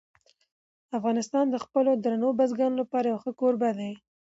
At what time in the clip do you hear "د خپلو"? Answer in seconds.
1.49-1.91